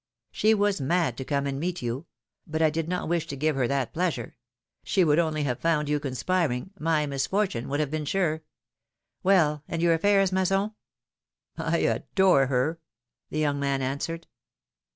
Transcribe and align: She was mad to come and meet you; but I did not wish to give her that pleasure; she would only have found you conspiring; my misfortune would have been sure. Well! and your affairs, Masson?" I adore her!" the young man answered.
She 0.31 0.55
was 0.55 0.81
mad 0.81 1.15
to 1.17 1.23
come 1.23 1.45
and 1.45 1.59
meet 1.59 1.83
you; 1.83 2.07
but 2.47 2.59
I 2.63 2.71
did 2.71 2.87
not 2.89 3.07
wish 3.07 3.27
to 3.27 3.35
give 3.35 3.55
her 3.55 3.67
that 3.67 3.93
pleasure; 3.93 4.35
she 4.83 5.03
would 5.03 5.19
only 5.19 5.43
have 5.43 5.59
found 5.59 5.87
you 5.89 5.99
conspiring; 5.99 6.71
my 6.79 7.05
misfortune 7.05 7.69
would 7.69 7.79
have 7.79 7.91
been 7.91 8.05
sure. 8.05 8.41
Well! 9.21 9.61
and 9.67 9.79
your 9.79 9.93
affairs, 9.93 10.31
Masson?" 10.31 10.73
I 11.55 11.77
adore 11.77 12.47
her!" 12.47 12.79
the 13.29 13.37
young 13.37 13.59
man 13.59 13.83
answered. 13.83 14.25